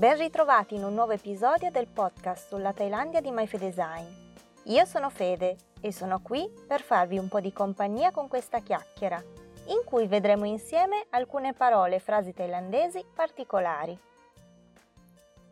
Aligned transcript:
Ben 0.00 0.16
ritrovati 0.16 0.76
in 0.76 0.84
un 0.84 0.94
nuovo 0.94 1.12
episodio 1.12 1.70
del 1.70 1.86
podcast 1.86 2.48
sulla 2.48 2.72
Thailandia 2.72 3.20
di 3.20 3.30
MyFedesign. 3.30 4.06
Io 4.62 4.86
sono 4.86 5.10
Fede 5.10 5.58
e 5.82 5.92
sono 5.92 6.22
qui 6.22 6.50
per 6.66 6.80
farvi 6.80 7.18
un 7.18 7.28
po' 7.28 7.40
di 7.40 7.52
compagnia 7.52 8.10
con 8.10 8.26
questa 8.26 8.60
chiacchiera, 8.60 9.22
in 9.66 9.82
cui 9.84 10.06
vedremo 10.06 10.46
insieme 10.46 11.04
alcune 11.10 11.52
parole 11.52 11.96
e 11.96 11.98
frasi 11.98 12.32
thailandesi 12.32 13.04
particolari, 13.14 13.98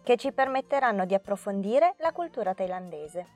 che 0.02 0.16
ci 0.16 0.32
permetteranno 0.32 1.04
di 1.04 1.12
approfondire 1.12 1.96
la 1.98 2.12
cultura 2.12 2.54
thailandese. 2.54 3.26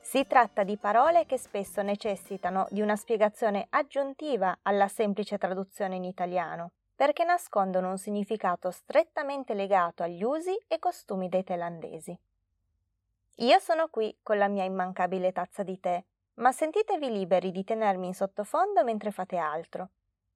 Si 0.00 0.26
tratta 0.26 0.62
di 0.62 0.78
parole 0.78 1.26
che 1.26 1.36
spesso 1.36 1.82
necessitano 1.82 2.66
di 2.70 2.80
una 2.80 2.96
spiegazione 2.96 3.66
aggiuntiva 3.68 4.60
alla 4.62 4.88
semplice 4.88 5.36
traduzione 5.36 5.96
in 5.96 6.04
italiano 6.04 6.70
perché 6.94 7.24
nascondono 7.24 7.90
un 7.90 7.98
significato 7.98 8.70
strettamente 8.70 9.54
legato 9.54 10.02
agli 10.02 10.22
usi 10.22 10.56
e 10.68 10.78
costumi 10.78 11.28
dei 11.28 11.42
thailandesi. 11.42 12.18
Io 13.38 13.58
sono 13.58 13.88
qui 13.88 14.16
con 14.22 14.38
la 14.38 14.48
mia 14.48 14.64
immancabile 14.64 15.32
tazza 15.32 15.64
di 15.64 15.80
tè, 15.80 16.02
ma 16.34 16.52
sentitevi 16.52 17.10
liberi 17.10 17.50
di 17.50 17.64
tenermi 17.64 18.06
in 18.06 18.14
sottofondo 18.14 18.84
mentre 18.84 19.10
fate 19.10 19.36
altro. 19.36 19.88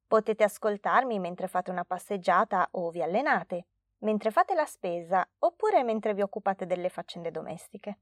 Potete 0.07 0.43
ascoltarmi 0.43 1.19
mentre 1.19 1.49
fate 1.49 1.71
una 1.71 1.85
passeggiata 1.85 2.69
o 2.73 2.91
vi 2.91 3.03
allenate, 3.03 3.67
mentre 3.99 4.31
fate 4.31 4.55
la 4.55 4.65
spesa 4.65 5.27
oppure 5.41 5.83
mentre 5.85 6.15
vi 6.15 6.23
occupate 6.23 6.67
delle 6.67 6.89
faccende 6.89 7.31
domestiche. 7.31 7.99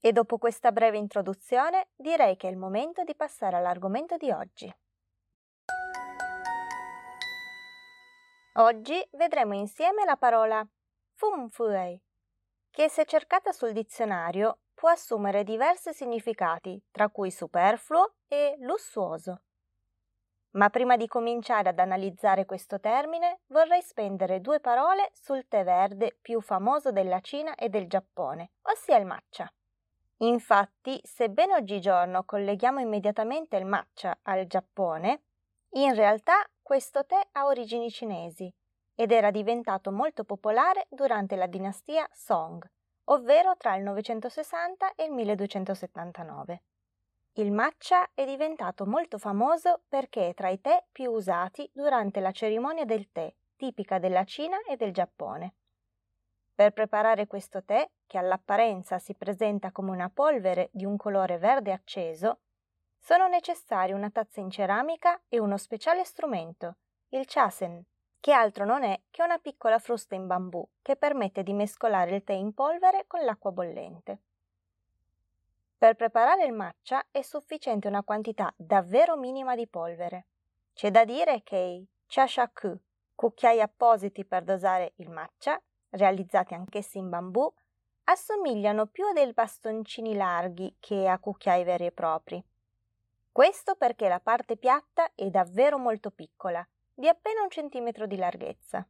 E 0.00 0.12
dopo 0.12 0.38
questa 0.38 0.72
breve 0.72 0.98
introduzione 0.98 1.88
direi 1.94 2.36
che 2.36 2.48
è 2.48 2.50
il 2.50 2.56
momento 2.56 3.04
di 3.04 3.14
passare 3.14 3.56
all'argomento 3.56 4.16
di 4.16 4.30
oggi. 4.30 4.74
Oggi 8.58 9.04
vedremo 9.14 9.54
insieme 9.54 10.04
la 10.04 10.16
parola 10.16 10.64
fumfui, 11.14 12.00
che 12.70 12.88
se 12.88 13.04
cercata 13.04 13.50
sul 13.50 13.72
dizionario 13.72 14.60
può 14.74 14.90
assumere 14.90 15.42
diversi 15.42 15.92
significati, 15.92 16.80
tra 16.92 17.08
cui 17.08 17.32
superfluo 17.32 18.14
e 18.28 18.54
lussuoso. 18.60 19.42
Ma 20.52 20.70
prima 20.70 20.96
di 20.96 21.08
cominciare 21.08 21.70
ad 21.70 21.80
analizzare 21.80 22.44
questo 22.44 22.78
termine, 22.78 23.40
vorrei 23.46 23.82
spendere 23.82 24.40
due 24.40 24.60
parole 24.60 25.10
sul 25.12 25.48
tè 25.48 25.64
verde 25.64 26.16
più 26.20 26.40
famoso 26.40 26.92
della 26.92 27.18
Cina 27.18 27.56
e 27.56 27.68
del 27.68 27.88
Giappone, 27.88 28.52
ossia 28.62 28.96
il 28.98 29.04
matcha. 29.04 29.52
Infatti, 30.18 31.00
sebbene 31.02 31.54
oggigiorno 31.54 32.22
colleghiamo 32.22 32.78
immediatamente 32.78 33.56
il 33.56 33.66
matcha 33.66 34.16
al 34.22 34.46
Giappone, 34.46 35.24
in 35.70 35.92
realtà 35.96 36.48
questo 36.64 37.04
tè 37.04 37.20
ha 37.32 37.44
origini 37.44 37.90
cinesi 37.90 38.50
ed 38.94 39.12
era 39.12 39.30
diventato 39.30 39.92
molto 39.92 40.24
popolare 40.24 40.86
durante 40.88 41.36
la 41.36 41.46
dinastia 41.46 42.08
Song, 42.10 42.66
ovvero 43.04 43.54
tra 43.58 43.76
il 43.76 43.82
960 43.82 44.94
e 44.94 45.04
il 45.04 45.12
1279. 45.12 46.62
Il 47.34 47.52
matcha 47.52 48.08
è 48.14 48.24
diventato 48.24 48.86
molto 48.86 49.18
famoso 49.18 49.82
perché 49.86 50.30
è 50.30 50.34
tra 50.34 50.48
i 50.48 50.58
tè 50.62 50.82
più 50.90 51.10
usati 51.10 51.68
durante 51.70 52.20
la 52.20 52.32
cerimonia 52.32 52.86
del 52.86 53.12
tè, 53.12 53.30
tipica 53.56 53.98
della 53.98 54.24
Cina 54.24 54.56
e 54.66 54.76
del 54.76 54.94
Giappone. 54.94 55.54
Per 56.54 56.72
preparare 56.72 57.26
questo 57.26 57.62
tè, 57.62 57.86
che 58.06 58.16
all'apparenza 58.16 58.98
si 58.98 59.14
presenta 59.14 59.70
come 59.70 59.90
una 59.90 60.08
polvere 60.08 60.70
di 60.72 60.86
un 60.86 60.96
colore 60.96 61.36
verde 61.36 61.72
acceso, 61.72 62.38
sono 63.04 63.28
necessari 63.28 63.92
una 63.92 64.08
tazza 64.08 64.40
in 64.40 64.48
ceramica 64.48 65.20
e 65.28 65.38
uno 65.38 65.58
speciale 65.58 66.06
strumento, 66.06 66.76
il 67.10 67.26
chasen, 67.26 67.84
che 68.18 68.32
altro 68.32 68.64
non 68.64 68.82
è 68.82 68.98
che 69.10 69.22
una 69.22 69.36
piccola 69.36 69.78
frusta 69.78 70.14
in 70.14 70.26
bambù 70.26 70.66
che 70.80 70.96
permette 70.96 71.42
di 71.42 71.52
mescolare 71.52 72.14
il 72.16 72.24
tè 72.24 72.32
in 72.32 72.54
polvere 72.54 73.04
con 73.06 73.22
l'acqua 73.22 73.52
bollente. 73.52 74.18
Per 75.76 75.96
preparare 75.96 76.46
il 76.46 76.54
matcha 76.54 77.04
è 77.10 77.20
sufficiente 77.20 77.88
una 77.88 78.02
quantità 78.02 78.50
davvero 78.56 79.18
minima 79.18 79.54
di 79.54 79.66
polvere. 79.66 80.24
C'è 80.72 80.90
da 80.90 81.04
dire 81.04 81.42
che 81.42 81.56
i 81.56 81.86
chashaku, 82.06 82.74
cucchiai 83.14 83.60
appositi 83.60 84.24
per 84.24 84.44
dosare 84.44 84.94
il 84.96 85.10
matcha, 85.10 85.60
realizzati 85.90 86.54
anch'essi 86.54 86.96
in 86.96 87.10
bambù, 87.10 87.52
assomigliano 88.04 88.86
più 88.86 89.04
a 89.04 89.12
dei 89.12 89.30
bastoncini 89.34 90.14
larghi 90.14 90.76
che 90.80 91.06
a 91.06 91.18
cucchiai 91.18 91.64
veri 91.64 91.84
e 91.84 91.92
propri. 91.92 92.42
Questo 93.34 93.74
perché 93.74 94.06
la 94.06 94.20
parte 94.20 94.56
piatta 94.56 95.10
è 95.12 95.28
davvero 95.28 95.76
molto 95.76 96.12
piccola, 96.12 96.64
di 96.94 97.08
appena 97.08 97.42
un 97.42 97.50
centimetro 97.50 98.06
di 98.06 98.14
larghezza. 98.14 98.86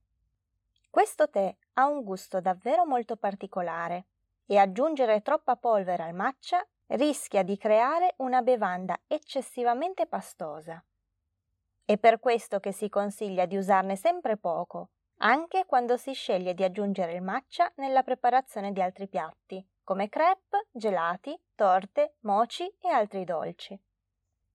Questo 0.91 1.31
tè 1.31 1.57
ha 1.73 1.87
un 1.87 2.05
gusto 2.05 2.43
davvero 2.43 2.85
molto 2.85 3.17
particolare 3.17 4.05
e 4.45 4.59
aggiungere 4.59 5.23
troppa 5.23 5.57
polvere 5.57 6.03
al 6.03 6.13
matcha 6.13 6.63
rischia 6.89 7.43
di 7.43 7.57
creare 7.57 8.17
una 8.19 8.43
bevanda 8.43 9.01
eccessivamente 9.07 10.05
pastosa. 10.07 10.85
È 11.83 11.97
per 11.97 12.21
questo 12.21 12.61
che 12.61 12.73
si 12.73 12.91
consiglia 12.91 13.47
di 13.47 13.57
usarne 13.57 13.97
sempre 13.97 14.37
poco, 14.37 14.91
anche 15.21 15.65
quando 15.65 15.97
si 15.97 16.13
sceglie 16.13 16.53
di 16.53 16.63
aggiungere 16.63 17.15
il 17.15 17.23
matcha 17.23 17.73
nella 17.77 18.03
preparazione 18.03 18.73
di 18.73 18.83
altri 18.83 19.09
piatti, 19.09 19.67
come 19.83 20.11
crepe, 20.11 20.67
gelati, 20.71 21.35
torte, 21.55 22.17
mochi 22.21 22.71
e 22.79 22.89
altri 22.91 23.25
dolci. 23.25 23.81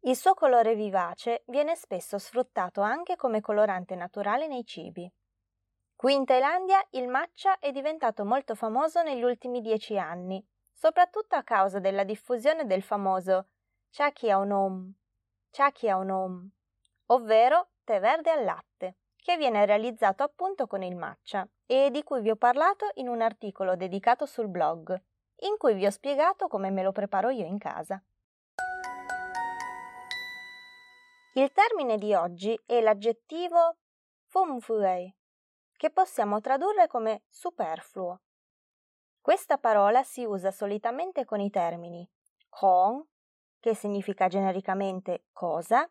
Il 0.04 0.16
suo 0.16 0.34
colore 0.34 0.76
vivace 0.76 1.44
viene 1.48 1.76
spesso 1.76 2.18
sfruttato 2.18 2.80
anche 2.80 3.18
come 3.18 3.42
colorante 3.42 3.96
naturale 3.96 4.48
nei 4.48 4.66
cibi. 4.66 5.12
Qui 5.94 6.14
in 6.14 6.24
Thailandia 6.24 6.82
il 6.92 7.10
matcha 7.10 7.60
è 7.60 7.74
diventato 7.74 8.24
molto 8.24 8.56
famoso 8.56 9.04
negli 9.04 9.24
ultimi 9.24 9.60
dieci 9.60 9.98
anni, 9.98 10.42
soprattutto 10.72 11.36
a 11.36 11.44
causa 11.44 11.80
della 11.80 12.06
diffusione 12.06 12.66
del 12.66 12.82
famoso 12.82 13.48
Chakyaonom, 13.90 14.94
Chakyaonom, 15.52 16.50
ovvero 17.08 17.72
tè 17.84 18.00
verde 18.00 18.31
al 18.31 18.46
latte, 18.46 18.96
che 19.18 19.36
viene 19.36 19.66
realizzato 19.66 20.24
appunto 20.24 20.66
con 20.66 20.81
il 20.81 20.96
matcha 20.96 21.46
e 21.66 21.90
di 21.92 22.04
cui 22.04 22.22
vi 22.22 22.30
ho 22.30 22.38
parlato 22.38 22.90
in 22.94 23.10
un 23.10 23.20
articolo 23.20 23.76
dedicato 23.76 24.26
sul 24.26 24.48
blog, 24.48 24.98
in 25.42 25.58
cui 25.58 25.74
vi 25.74 25.86
ho 25.86 25.92
spiegato 25.92 26.48
come 26.48 26.70
me 26.70 26.84
lo 26.84 26.94
preparo 26.94 27.30
io 27.30 27.46
in 27.46 27.58
casa. 27.58 28.02
Il 31.34 31.52
termine 31.52 31.98
di 31.98 32.16
oggi 32.16 32.60
è 32.66 32.82
l'aggettivo 32.82 33.78
fumfui, 34.26 35.16
che 35.78 35.92
possiamo 35.92 36.42
tradurre 36.42 36.88
come 36.88 37.24
superfluo. 37.30 38.22
Questa 39.22 39.60
parola 39.60 40.02
si 40.04 40.26
usa 40.26 40.50
solitamente 40.50 41.26
con 41.26 41.40
i 41.40 41.52
termini 41.52 42.10
kong, 42.50 43.06
che 43.60 43.76
significa 43.76 44.28
genericamente 44.28 45.26
cosa, 45.32 45.88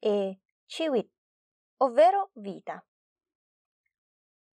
e 0.00 0.40
chiwit, 0.66 1.08
ovvero 1.78 2.30
vita. 2.34 2.84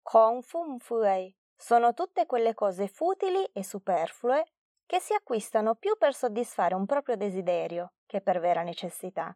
Kong 0.03 0.43
fumfui 0.43 1.35
sono 1.57 1.95
tutte 1.95 2.27
quelle 2.27 2.55
cose 2.55 2.89
futili 2.89 3.45
e 3.53 3.63
superflue 3.63 4.45
che 4.85 4.99
si 4.99 5.15
acquistano 5.15 5.77
più 5.77 5.97
per 5.97 6.13
soddisfare 6.13 6.75
un 6.75 6.87
proprio 6.87 7.17
desiderio 7.17 7.93
che 8.05 8.21
per 8.21 8.41
vera 8.41 8.63
necessità. 8.63 9.35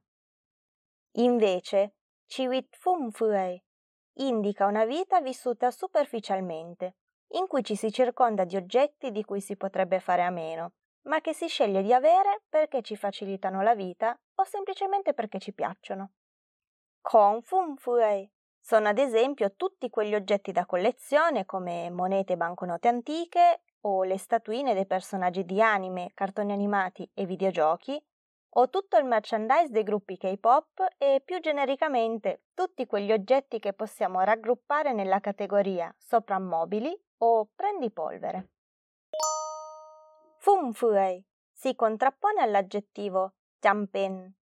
Invece, 1.13 1.95
Chiwit 2.27 2.77
Fumfui 2.77 3.63
indica 4.19 4.67
una 4.67 4.85
vita 4.85 5.21
vissuta 5.21 5.71
superficialmente, 5.71 6.97
in 7.33 7.47
cui 7.47 7.63
ci 7.63 7.77
si 7.77 7.91
circonda 7.91 8.45
di 8.45 8.57
oggetti 8.57 9.11
di 9.11 9.25
cui 9.25 9.41
si 9.41 9.57
potrebbe 9.57 10.01
fare 10.01 10.23
a 10.23 10.31
meno, 10.31 10.73
ma 11.03 11.21
che 11.21 11.33
si 11.33 11.47
sceglie 11.47 11.83
di 11.83 11.93
avere 11.93 12.43
perché 12.49 12.83
ci 12.83 12.97
facilitano 12.97 13.63
la 13.63 13.75
vita 13.75 14.19
o 14.35 14.45
semplicemente 14.45 15.15
perché 15.15 15.39
ci 15.39 15.53
piacciono. 15.53 16.13
Kong 17.01 17.43
Fumfui 17.43 18.31
sono 18.61 18.89
ad 18.89 18.99
esempio 18.99 19.55
tutti 19.55 19.89
quegli 19.89 20.15
oggetti 20.15 20.53
da 20.53 20.67
collezione 20.67 21.47
come 21.47 21.91
monete 21.91 22.35
e 22.35 22.37
banconote 22.37 22.89
antiche 22.89 23.63
o 23.83 24.03
le 24.03 24.19
statuine 24.19 24.75
dei 24.75 24.87
personaggi 24.87 25.45
di 25.45 25.63
anime, 25.63 26.11
cartoni 26.13 26.53
animati 26.53 27.09
e 27.15 27.25
videogiochi 27.25 27.99
o 28.51 28.69
tutto 28.69 28.97
il 28.97 29.05
merchandise 29.05 29.71
dei 29.71 29.83
gruppi 29.83 30.17
K-pop 30.17 30.87
e 30.97 31.23
più 31.25 31.41
genericamente 31.41 32.45
tutti 32.55 32.87
quegli 32.87 33.13
oggetti 33.13 33.59
che 33.59 33.73
possiamo 33.73 34.21
raggruppare 34.21 34.93
nella 34.93 35.21
categoria 35.21 35.95
soprammobili 35.99 36.99
o 37.19 37.49
prendipolvere. 37.55 38.49
Fumfui 40.39 41.25
si 41.53 41.75
contrappone 41.75 42.41
all'aggettivo 42.41 43.35
jampen, 43.61 44.33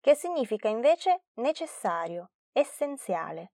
che 0.00 0.14
significa 0.14 0.68
invece 0.68 1.26
necessario, 1.34 2.32
essenziale. 2.52 3.52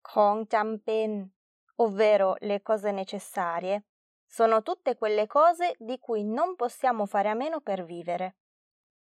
Kong 0.00 0.46
jampen, 0.46 1.30
ovvero 1.76 2.36
le 2.38 2.62
cose 2.62 2.92
necessarie, 2.92 3.84
sono 4.24 4.62
tutte 4.62 4.96
quelle 4.96 5.26
cose 5.26 5.74
di 5.78 5.98
cui 5.98 6.24
non 6.24 6.54
possiamo 6.54 7.06
fare 7.06 7.28
a 7.28 7.34
meno 7.34 7.60
per 7.60 7.84
vivere. 7.84 8.36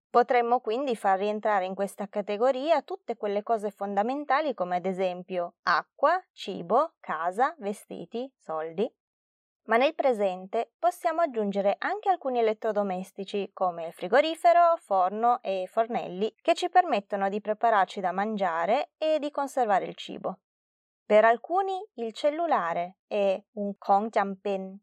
Potremmo 0.10 0.62
quindi 0.62 0.96
far 0.96 1.20
rientrare 1.20 1.66
in 1.66 1.76
questa 1.76 2.08
categoria 2.08 2.82
tutte 2.82 3.18
quelle 3.18 3.44
cose 3.44 3.72
fondamentali 3.72 4.54
come 4.54 4.78
ad 4.78 4.86
esempio 4.86 5.56
acqua, 5.64 6.24
cibo, 6.32 6.94
casa, 7.00 7.54
vestiti, 7.60 8.32
soldi, 8.38 8.90
Ma 9.68 9.76
nel 9.76 9.96
presente 9.96 10.72
possiamo 10.80 11.20
aggiungere 11.20 11.76
anche 11.78 12.10
alcuni 12.10 12.40
elettrodomestici 12.40 13.52
come 13.52 13.92
frigorifero, 13.92 14.78
forno 14.78 15.42
e 15.42 15.68
fornelli 15.70 16.34
che 16.42 16.54
ci 16.54 16.70
permettono 16.70 17.28
di 17.28 17.42
prepararci 17.42 18.00
da 18.00 18.14
mangiare 18.14 18.92
e 18.98 19.20
di 19.20 19.30
conservare 19.30 19.84
il 19.84 19.96
cibo. 19.96 20.40
Per 21.06 21.26
alcuni 21.26 21.74
il 21.96 22.14
cellulare 22.14 23.00
è 23.08 23.42
un 23.56 23.78
Kongjianpen 23.78 24.80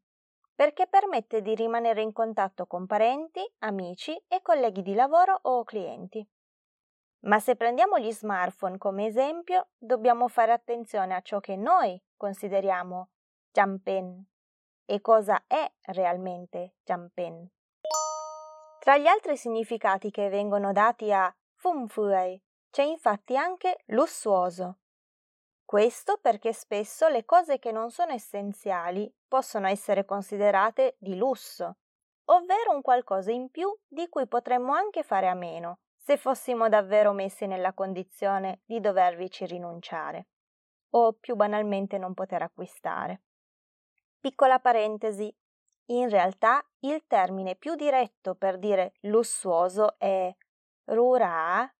perché 0.54 0.86
permette 0.86 1.42
di 1.42 1.54
rimanere 1.54 2.02
in 2.02 2.12
contatto 2.12 2.66
con 2.66 2.86
parenti, 2.86 3.40
amici 3.58 4.16
e 4.28 4.40
colleghi 4.42 4.82
di 4.82 4.94
lavoro 4.94 5.38
o 5.42 5.64
clienti. 5.64 6.26
Ma 7.24 7.40
se 7.40 7.56
prendiamo 7.56 7.98
gli 7.98 8.12
smartphone 8.12 8.78
come 8.78 9.06
esempio, 9.06 9.68
dobbiamo 9.76 10.28
fare 10.28 10.52
attenzione 10.52 11.14
a 11.14 11.22
ciò 11.22 11.40
che 11.40 11.56
noi 11.56 12.00
consideriamo 12.16 13.08
Jianpen 13.50 14.24
e 14.84 15.00
cosa 15.00 15.44
è 15.46 15.70
realmente 15.86 16.74
Jianpen. 16.84 17.48
Tra 18.78 18.98
gli 18.98 19.06
altri 19.06 19.36
significati 19.38 20.10
che 20.10 20.28
vengono 20.28 20.72
dati 20.72 21.10
a 21.10 21.34
Fumfui 21.54 22.38
c'è 22.70 22.82
infatti 22.82 23.36
anche 23.36 23.78
lussuoso. 23.86 24.80
Questo 25.64 26.18
perché 26.20 26.52
spesso 26.52 27.08
le 27.08 27.24
cose 27.24 27.58
che 27.58 27.72
non 27.72 27.90
sono 27.90 28.12
essenziali 28.12 29.12
possono 29.26 29.66
essere 29.66 30.04
considerate 30.04 30.96
di 30.98 31.16
lusso, 31.16 31.78
ovvero 32.26 32.72
un 32.72 32.82
qualcosa 32.82 33.32
in 33.32 33.50
più 33.50 33.74
di 33.86 34.08
cui 34.08 34.28
potremmo 34.28 34.72
anche 34.72 35.02
fare 35.02 35.28
a 35.28 35.34
meno 35.34 35.78
se 35.96 36.18
fossimo 36.18 36.68
davvero 36.68 37.12
messi 37.12 37.46
nella 37.46 37.72
condizione 37.72 38.60
di 38.66 38.78
dovervici 38.78 39.46
rinunciare 39.46 40.26
o 40.90 41.14
più 41.14 41.34
banalmente 41.34 41.98
non 41.98 42.14
poter 42.14 42.42
acquistare. 42.42 43.22
Piccola 44.20 44.60
parentesi, 44.60 45.34
in 45.86 46.08
realtà 46.08 46.64
il 46.80 47.04
termine 47.06 47.56
più 47.56 47.74
diretto 47.74 48.34
per 48.34 48.58
dire 48.58 48.92
lussuoso 49.00 49.98
è 49.98 50.32
rura, 50.84 51.70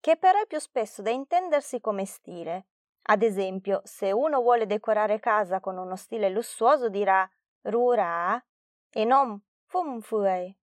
che 0.00 0.16
però 0.16 0.40
è 0.40 0.46
più 0.46 0.58
spesso 0.58 1.02
da 1.02 1.10
intendersi 1.10 1.80
come 1.80 2.04
stile. 2.04 2.66
Ad 3.08 3.22
esempio, 3.22 3.82
se 3.84 4.10
uno 4.10 4.40
vuole 4.40 4.66
decorare 4.66 5.20
casa 5.20 5.60
con 5.60 5.78
uno 5.78 5.94
stile 5.94 6.28
lussuoso 6.28 6.88
dirà 6.88 7.28
rura 7.62 8.42
e 8.90 9.04
non 9.04 9.40
fumfui. 9.64 10.56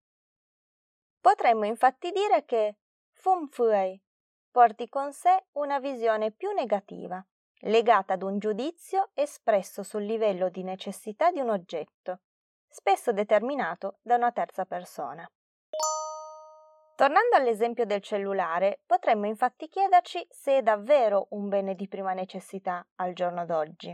Potremmo 1.21 1.65
infatti 1.65 2.11
dire 2.11 2.43
che 2.43 2.77
fumfui 3.11 4.01
porti 4.51 4.89
con 4.89 5.13
sé 5.13 5.45
una 5.53 5.79
visione 5.79 6.31
più 6.31 6.51
negativa, 6.51 7.25
legata 7.61 8.13
ad 8.13 8.23
un 8.23 8.39
giudizio 8.39 9.09
espresso 9.13 9.81
sul 9.81 10.03
livello 10.03 10.49
di 10.49 10.63
necessità 10.63 11.31
di 11.31 11.39
un 11.39 11.49
oggetto, 11.49 12.19
spesso 12.67 13.13
determinato 13.13 13.99
da 14.01 14.15
una 14.15 14.31
terza 14.31 14.65
persona. 14.65 15.27
Tornando 17.03 17.35
all'esempio 17.35 17.85
del 17.85 17.99
cellulare, 17.99 18.79
potremmo 18.85 19.25
infatti 19.25 19.67
chiederci 19.67 20.25
se 20.29 20.59
è 20.59 20.61
davvero 20.61 21.27
un 21.31 21.49
bene 21.49 21.75
di 21.75 21.89
prima 21.89 22.13
necessità 22.13 22.87
al 22.95 23.11
giorno 23.11 23.45
d'oggi. 23.45 23.93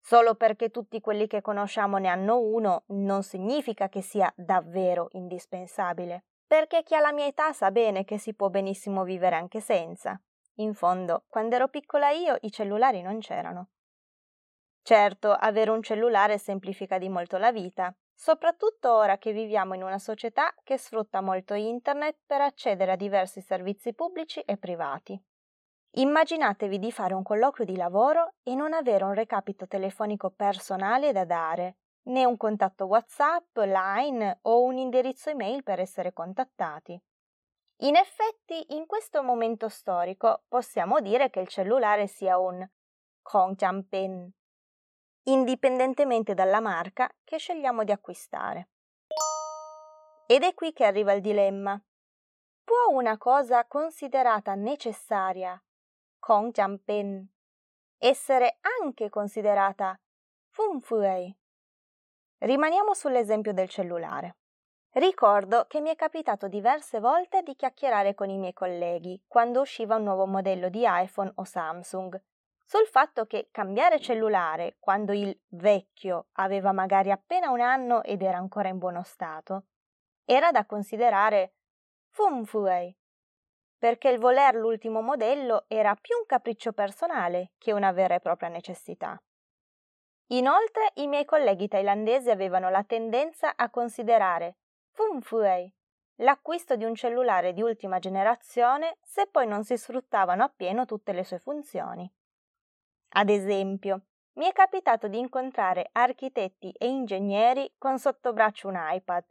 Solo 0.00 0.34
perché 0.34 0.70
tutti 0.70 1.00
quelli 1.00 1.28
che 1.28 1.40
conosciamo 1.40 1.98
ne 1.98 2.08
hanno 2.08 2.40
uno 2.40 2.82
non 2.88 3.22
significa 3.22 3.88
che 3.88 4.02
sia 4.02 4.28
davvero 4.34 5.06
indispensabile, 5.12 6.24
perché 6.48 6.82
chi 6.82 6.96
ha 6.96 7.00
la 7.00 7.12
mia 7.12 7.26
età 7.26 7.52
sa 7.52 7.70
bene 7.70 8.02
che 8.02 8.18
si 8.18 8.34
può 8.34 8.48
benissimo 8.48 9.04
vivere 9.04 9.36
anche 9.36 9.60
senza. 9.60 10.20
In 10.54 10.74
fondo, 10.74 11.26
quando 11.28 11.54
ero 11.54 11.68
piccola 11.68 12.10
io 12.10 12.36
i 12.40 12.50
cellulari 12.50 13.02
non 13.02 13.20
c'erano. 13.20 13.68
Certo, 14.82 15.30
avere 15.30 15.70
un 15.70 15.80
cellulare 15.80 16.38
semplifica 16.38 16.98
di 16.98 17.08
molto 17.08 17.38
la 17.38 17.52
vita, 17.52 17.94
soprattutto 18.20 18.92
ora 18.92 19.16
che 19.16 19.32
viviamo 19.32 19.72
in 19.72 19.82
una 19.82 19.98
società 19.98 20.54
che 20.62 20.76
sfrutta 20.76 21.22
molto 21.22 21.54
internet 21.54 22.18
per 22.26 22.42
accedere 22.42 22.92
a 22.92 22.96
diversi 22.96 23.40
servizi 23.40 23.94
pubblici 23.94 24.40
e 24.40 24.58
privati. 24.58 25.18
Immaginatevi 25.92 26.78
di 26.78 26.92
fare 26.92 27.14
un 27.14 27.22
colloquio 27.22 27.64
di 27.64 27.76
lavoro 27.76 28.34
e 28.42 28.54
non 28.54 28.74
avere 28.74 29.04
un 29.04 29.14
recapito 29.14 29.66
telefonico 29.66 30.28
personale 30.28 31.12
da 31.12 31.24
dare, 31.24 31.78
né 32.08 32.26
un 32.26 32.36
contatto 32.36 32.84
WhatsApp, 32.84 33.56
Line 33.56 34.40
o 34.42 34.64
un 34.64 34.76
indirizzo 34.76 35.30
email 35.30 35.62
per 35.62 35.80
essere 35.80 36.12
contattati. 36.12 37.00
In 37.84 37.96
effetti, 37.96 38.74
in 38.74 38.84
questo 38.84 39.22
momento 39.22 39.70
storico 39.70 40.42
possiamo 40.46 41.00
dire 41.00 41.30
che 41.30 41.40
il 41.40 41.48
cellulare 41.48 42.06
sia 42.06 42.36
un 42.36 42.68
Kongjianpen, 43.22 44.30
indipendentemente 45.24 46.34
dalla 46.34 46.60
marca 46.60 47.08
che 47.24 47.38
scegliamo 47.38 47.84
di 47.84 47.92
acquistare. 47.92 48.68
Ed 50.26 50.42
è 50.42 50.54
qui 50.54 50.72
che 50.72 50.84
arriva 50.84 51.12
il 51.12 51.20
dilemma. 51.20 51.80
Può 52.62 52.96
una 52.96 53.18
cosa 53.18 53.66
considerata 53.66 54.54
necessaria, 54.54 55.60
Kongjianpen, 56.18 57.28
essere 57.98 58.58
anche 58.80 59.08
considerata 59.08 59.98
Funfui? 60.50 61.36
Rimaniamo 62.38 62.94
sull'esempio 62.94 63.52
del 63.52 63.68
cellulare. 63.68 64.36
Ricordo 64.92 65.66
che 65.66 65.80
mi 65.80 65.90
è 65.90 65.96
capitato 65.96 66.48
diverse 66.48 67.00
volte 67.00 67.42
di 67.42 67.54
chiacchierare 67.54 68.14
con 68.14 68.30
i 68.30 68.38
miei 68.38 68.52
colleghi 68.52 69.22
quando 69.26 69.60
usciva 69.60 69.96
un 69.96 70.04
nuovo 70.04 70.26
modello 70.26 70.68
di 70.68 70.82
iPhone 70.84 71.30
o 71.34 71.44
Samsung 71.44 72.20
sul 72.70 72.86
fatto 72.86 73.26
che 73.26 73.48
cambiare 73.50 73.98
cellulare 73.98 74.76
quando 74.78 75.12
il 75.12 75.36
vecchio 75.48 76.28
aveva 76.34 76.70
magari 76.70 77.10
appena 77.10 77.50
un 77.50 77.60
anno 77.60 78.04
ed 78.04 78.22
era 78.22 78.38
ancora 78.38 78.68
in 78.68 78.78
buono 78.78 79.02
stato 79.02 79.64
era 80.24 80.52
da 80.52 80.64
considerare 80.64 81.54
fumfui, 82.10 82.96
perché 83.76 84.10
il 84.10 84.20
voler 84.20 84.54
l'ultimo 84.54 85.00
modello 85.00 85.64
era 85.66 85.96
più 85.96 86.16
un 86.16 86.24
capriccio 86.26 86.72
personale 86.72 87.54
che 87.58 87.72
una 87.72 87.90
vera 87.90 88.14
e 88.14 88.20
propria 88.20 88.48
necessità. 88.48 89.20
Inoltre 90.28 90.92
i 90.94 91.08
miei 91.08 91.24
colleghi 91.24 91.66
thailandesi 91.66 92.30
avevano 92.30 92.70
la 92.70 92.84
tendenza 92.84 93.56
a 93.56 93.68
considerare 93.68 94.58
Funfui, 94.92 95.74
l'acquisto 96.18 96.76
di 96.76 96.84
un 96.84 96.94
cellulare 96.94 97.52
di 97.52 97.62
ultima 97.62 97.98
generazione 97.98 98.98
se 99.02 99.26
poi 99.26 99.48
non 99.48 99.64
si 99.64 99.76
sfruttavano 99.76 100.44
appieno 100.44 100.84
tutte 100.84 101.12
le 101.12 101.24
sue 101.24 101.40
funzioni. 101.40 102.08
Ad 103.12 103.28
esempio, 103.28 104.02
mi 104.34 104.46
è 104.46 104.52
capitato 104.52 105.08
di 105.08 105.18
incontrare 105.18 105.88
architetti 105.92 106.70
e 106.78 106.86
ingegneri 106.86 107.74
con 107.76 107.98
sottobraccio 107.98 108.68
un 108.68 108.78
iPad, 108.78 109.24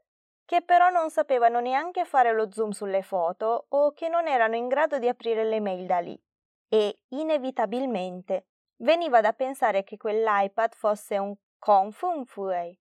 che 0.43 0.61
però 0.61 0.89
non 0.89 1.09
sapevano 1.09 1.61
neanche 1.61 2.03
fare 2.03 2.33
lo 2.33 2.51
zoom 2.51 2.71
sulle 2.71 3.01
foto 3.01 3.67
o 3.69 3.93
che 3.93 4.09
non 4.09 4.27
erano 4.27 4.55
in 4.55 4.67
grado 4.67 4.99
di 4.99 5.07
aprire 5.07 5.45
le 5.45 5.61
mail 5.61 5.85
da 5.85 5.99
lì. 5.99 6.19
E, 6.67 7.03
inevitabilmente, 7.09 8.47
veniva 8.77 9.21
da 9.21 9.31
pensare 9.31 9.83
che 9.83 9.95
quell'iPad 9.95 10.73
fosse 10.73 11.17
un 11.17 11.33
Kongfunfui, 11.57 12.77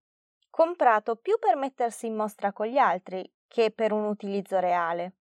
comprato 0.50 1.16
più 1.16 1.38
per 1.38 1.56
mettersi 1.56 2.06
in 2.06 2.16
mostra 2.16 2.52
con 2.52 2.66
gli 2.66 2.78
altri 2.78 3.30
che 3.46 3.70
per 3.70 3.92
un 3.92 4.04
utilizzo 4.04 4.58
reale. 4.58 5.17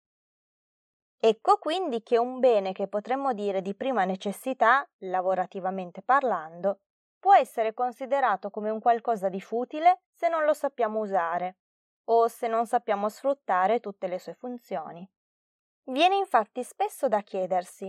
Ecco 1.18 1.58
quindi 1.58 2.02
che 2.02 2.18
un 2.18 2.38
bene 2.40 2.72
che 2.72 2.88
potremmo 2.88 3.32
dire 3.32 3.60
di 3.62 3.74
prima 3.74 4.04
necessità, 4.04 4.86
lavorativamente 4.98 6.02
parlando, 6.02 6.80
può 7.18 7.34
essere 7.34 7.74
considerato 7.74 8.50
come 8.50 8.70
un 8.70 8.80
qualcosa 8.80 9.28
di 9.28 9.40
futile 9.40 10.02
se 10.12 10.28
non 10.28 10.44
lo 10.44 10.52
sappiamo 10.54 11.00
usare 11.00 11.56
o 12.08 12.28
se 12.28 12.46
non 12.46 12.66
sappiamo 12.66 13.08
sfruttare 13.08 13.80
tutte 13.80 14.06
le 14.06 14.18
sue 14.18 14.34
funzioni. 14.34 15.08
Viene 15.90 16.16
infatti 16.16 16.62
spesso 16.64 17.08
da 17.08 17.22
chiedersi 17.22 17.86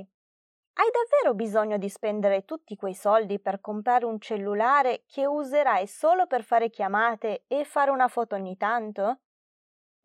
hai 0.80 0.90
davvero 0.92 1.36
bisogno 1.36 1.78
di 1.78 1.90
spendere 1.90 2.46
tutti 2.46 2.76
quei 2.76 2.96
soldi 2.96 3.40
per 3.40 3.62
comprare 3.62 4.06
un 4.06 4.20
cellulare 4.20 5.04
che 5.08 5.26
userai 5.26 5.88
solo 5.88 6.28
per 6.28 6.44
fare 6.44 6.70
chiamate 6.70 7.46
e 7.48 7.66
fare 7.66 7.92
una 7.92 8.08
foto 8.08 8.36
ogni 8.36 8.58
tanto? 8.58 9.22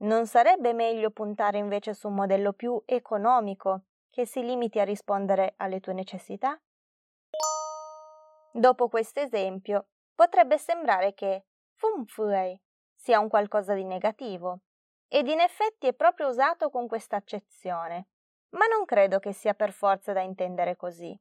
Non 0.02 0.26
sarebbe 0.26 0.72
meglio 0.72 1.10
puntare 1.10 1.58
invece 1.58 1.94
su 1.94 2.08
un 2.08 2.14
modello 2.14 2.52
più 2.52 2.80
economico 2.86 3.84
che 4.10 4.26
si 4.26 4.42
limiti 4.42 4.78
a 4.78 4.84
rispondere 4.84 5.54
alle 5.56 5.80
tue 5.80 5.92
necessità? 5.92 6.60
Dopo 8.52 8.88
questo 8.88 9.20
esempio, 9.20 9.86
potrebbe 10.14 10.58
sembrare 10.58 11.14
che 11.14 11.46
Fumfui 11.74 12.60
sia 12.94 13.18
un 13.18 13.28
qualcosa 13.28 13.74
di 13.74 13.84
negativo, 13.84 14.60
ed 15.08 15.28
in 15.28 15.40
effetti 15.40 15.86
è 15.86 15.94
proprio 15.94 16.28
usato 16.28 16.70
con 16.70 16.86
questa 16.86 17.16
accezione 17.16 18.06
ma 18.52 18.66
non 18.66 18.84
credo 18.84 19.18
che 19.18 19.32
sia 19.32 19.54
per 19.54 19.72
forza 19.72 20.12
da 20.12 20.20
intendere 20.20 20.76
così. 20.76 21.18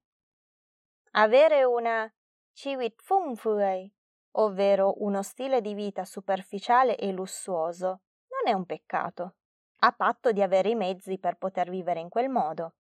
Avere 1.12 1.64
una 1.64 2.12
Chiwit 2.54 3.02
Fungfui, 3.02 3.92
ovvero 4.32 4.96
uno 5.04 5.22
stile 5.24 5.62
di 5.62 5.74
vita 5.74 6.06
superficiale 6.06 6.98
e 6.98 7.12
lussuoso, 7.12 8.02
non 8.44 8.54
è 8.54 8.56
un 8.56 8.66
peccato, 8.66 9.36
a 9.84 9.92
patto 9.92 10.32
di 10.32 10.42
avere 10.42 10.70
i 10.70 10.76
mezzi 10.76 11.20
per 11.20 11.38
poter 11.38 11.70
vivere 11.70 12.00
in 12.00 12.10
quel 12.10 12.30
modo. 12.30 12.76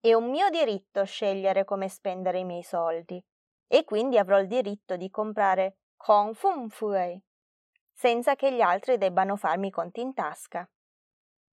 È 0.00 0.12
un 0.12 0.28
mio 0.28 0.50
diritto 0.50 1.04
scegliere 1.04 1.64
come 1.64 1.88
spendere 1.88 2.40
i 2.40 2.44
miei 2.44 2.62
soldi 2.62 3.22
e 3.66 3.84
quindi 3.84 4.18
avrò 4.18 4.38
il 4.38 4.46
diritto 4.46 4.96
di 4.96 5.10
comprare 5.10 5.78
Kong 5.96 6.34
Fum 6.34 6.68
Fui, 6.68 7.20
senza 7.92 8.34
che 8.34 8.52
gli 8.52 8.60
altri 8.60 8.98
debbano 8.98 9.36
farmi 9.36 9.70
conti 9.70 10.00
in 10.00 10.12
tasca. 10.12 10.68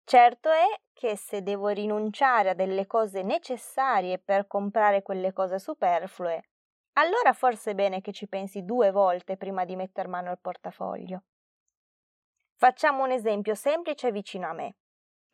Certo 0.04 0.50
è 0.50 0.82
che 0.94 1.18
se 1.18 1.42
devo 1.42 1.68
rinunciare 1.68 2.52
a 2.52 2.54
delle 2.54 2.86
cose 2.86 3.24
necessarie 3.24 4.20
per 4.20 4.48
comprare 4.48 5.02
quelle 5.02 5.34
cose 5.34 5.60
superflue, 5.60 6.50
allora 6.94 7.34
forse 7.34 7.72
è 7.72 7.76
bene 7.76 8.00
che 8.00 8.14
ci 8.14 8.28
pensi 8.28 8.64
due 8.64 8.92
volte 8.92 9.38
prima 9.38 9.66
di 9.66 9.76
metter 9.76 10.08
mano 10.08 10.30
al 10.30 10.40
portafoglio. 10.40 11.24
Facciamo 12.60 13.04
un 13.04 13.12
esempio 13.12 13.54
semplice 13.54 14.12
vicino 14.12 14.48
a 14.48 14.54
me. 14.54 14.78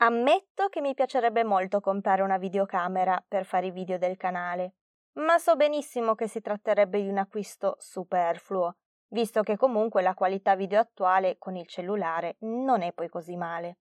Ammetto 0.02 0.68
che 0.68 0.82
mi 0.82 0.94
piacerebbe 0.94 1.46
molto 1.46 1.80
comprare 1.80 2.22
una 2.22 2.38
videocamera 2.38 3.24
per 3.26 3.46
fare 3.46 3.68
i 3.68 3.72
video 3.72 3.98
del 3.98 4.18
canale, 4.18 4.74
ma 5.20 5.38
so 5.38 5.56
benissimo 5.56 6.16
che 6.16 6.28
si 6.28 6.42
tratterebbe 6.42 7.02
di 7.02 7.08
un 7.08 7.18
acquisto 7.18 7.78
superfluo, 7.80 8.76
visto 9.14 9.42
che 9.42 9.56
comunque 9.56 10.02
la 10.02 10.14
qualità 10.16 10.58
video 10.58 10.82
attuale 10.82 11.38
con 11.38 11.56
il 11.56 11.66
cellulare 11.66 12.36
non 12.40 12.82
è 12.82 12.92
poi 12.92 13.08
così 13.08 13.38
male. 13.38 13.78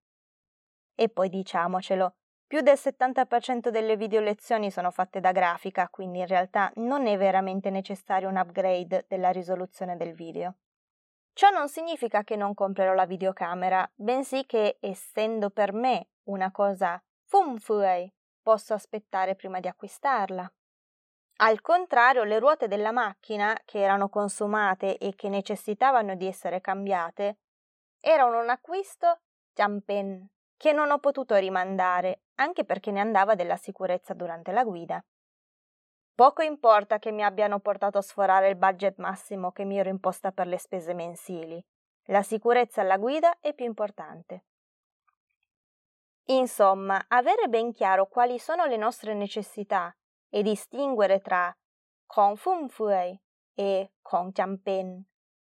E 0.94 1.08
poi 1.08 1.28
diciamocelo, 1.28 2.14
più 2.46 2.60
del 2.60 2.76
70% 2.76 3.70
delle 3.70 3.96
video 3.96 4.20
lezioni 4.20 4.70
sono 4.70 4.92
fatte 4.92 5.18
da 5.18 5.32
grafica, 5.32 5.88
quindi 5.88 6.20
in 6.20 6.28
realtà 6.28 6.70
non 6.76 7.08
è 7.08 7.18
veramente 7.18 7.70
necessario 7.70 8.28
un 8.28 8.36
upgrade 8.36 9.06
della 9.08 9.30
risoluzione 9.30 9.96
del 9.96 10.12
video. 10.12 10.54
Ciò 11.34 11.50
non 11.50 11.68
significa 11.68 12.24
che 12.24 12.36
non 12.36 12.54
comprerò 12.54 12.92
la 12.92 13.06
videocamera, 13.06 13.90
bensì 13.94 14.44
che, 14.44 14.76
essendo 14.80 15.50
per 15.50 15.72
me 15.72 16.08
una 16.24 16.50
cosa 16.50 17.02
fum 17.24 17.56
fui, 17.56 18.12
posso 18.42 18.74
aspettare 18.74 19.34
prima 19.34 19.58
di 19.58 19.68
acquistarla. 19.68 20.52
Al 21.36 21.60
contrario, 21.60 22.24
le 22.24 22.38
ruote 22.38 22.68
della 22.68 22.92
macchina, 22.92 23.58
che 23.64 23.80
erano 23.80 24.08
consumate 24.08 24.98
e 24.98 25.14
che 25.14 25.28
necessitavano 25.28 26.14
di 26.14 26.26
essere 26.26 26.60
cambiate, 26.60 27.38
erano 27.98 28.40
un 28.40 28.50
acquisto 28.50 29.20
jampen 29.54 30.28
che 30.56 30.72
non 30.72 30.90
ho 30.90 30.98
potuto 30.98 31.34
rimandare, 31.36 32.22
anche 32.36 32.64
perché 32.64 32.90
ne 32.90 33.00
andava 33.00 33.34
della 33.34 33.56
sicurezza 33.56 34.14
durante 34.14 34.52
la 34.52 34.64
guida. 34.64 35.02
Poco 36.14 36.42
importa 36.42 36.98
che 36.98 37.10
mi 37.10 37.22
abbiano 37.24 37.58
portato 37.58 37.98
a 37.98 38.02
sforare 38.02 38.48
il 38.48 38.56
budget 38.56 38.98
massimo 38.98 39.50
che 39.50 39.64
mi 39.64 39.78
ero 39.78 39.88
imposta 39.88 40.30
per 40.30 40.46
le 40.46 40.58
spese 40.58 40.92
mensili. 40.92 41.64
La 42.06 42.22
sicurezza 42.22 42.82
alla 42.82 42.98
guida 42.98 43.38
è 43.40 43.54
più 43.54 43.64
importante. 43.64 44.44
Insomma, 46.26 47.04
avere 47.08 47.48
ben 47.48 47.72
chiaro 47.72 48.06
quali 48.06 48.38
sono 48.38 48.66
le 48.66 48.76
nostre 48.76 49.14
necessità 49.14 49.94
e 50.28 50.42
distinguere 50.42 51.20
tra 51.20 51.54
Kong 52.06 52.36
Fun 52.36 52.68
Fui 52.68 53.20
e 53.54 53.92
Kong 54.00 54.32
Jianpen 54.32 55.04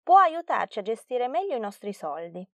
può 0.03 0.19
aiutarci 0.19 0.79
a 0.79 0.83
gestire 0.83 1.29
meglio 1.29 1.55
i 1.55 1.61
nostri 1.61 1.93
soldi, 1.93 2.47